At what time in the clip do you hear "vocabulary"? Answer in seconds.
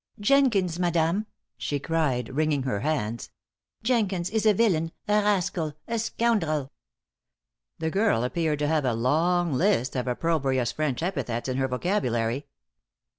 11.67-12.47